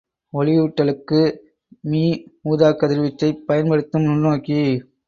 [0.33, 1.19] ஒளியூட்டலுக்கு
[1.83, 4.61] மீஊதாக்கதிர்வீச்சைப் பயன்படுத்தும் நுண்ணோக்கி.